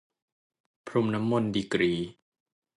[0.87, 1.93] พรมน้ำมนต์ ดีกรี